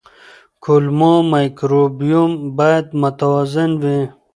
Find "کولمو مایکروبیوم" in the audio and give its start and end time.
0.63-2.31